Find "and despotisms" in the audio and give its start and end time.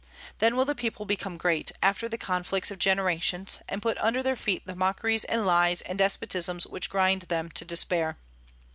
5.83-6.65